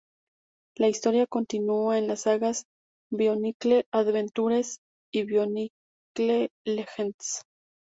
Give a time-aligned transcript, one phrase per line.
[0.77, 2.65] La historia continúa en las sagas
[3.11, 4.79] "Bionicle Adventures"
[5.13, 7.43] y "Bionicle Legends".